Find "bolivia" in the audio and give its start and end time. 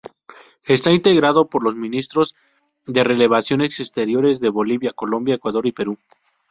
4.49-4.93